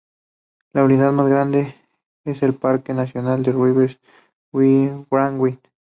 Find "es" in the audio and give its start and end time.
2.25-2.41